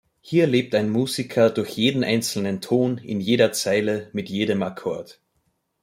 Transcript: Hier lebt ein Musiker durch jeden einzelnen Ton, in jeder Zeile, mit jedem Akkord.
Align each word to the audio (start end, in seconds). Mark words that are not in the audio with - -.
Hier 0.19 0.47
lebt 0.47 0.73
ein 0.73 0.89
Musiker 0.89 1.51
durch 1.51 1.69
jeden 1.77 2.03
einzelnen 2.03 2.59
Ton, 2.59 2.97
in 2.97 3.21
jeder 3.21 3.51
Zeile, 3.53 4.09
mit 4.13 4.29
jedem 4.29 4.63
Akkord. 4.63 5.21